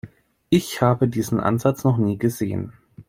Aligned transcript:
Ich 0.49 0.81
habe 0.81 1.07
diesen 1.07 1.39
Ansatz 1.39 1.83
noch 1.83 1.97
nie 1.97 2.17
gesehen. 2.17 2.73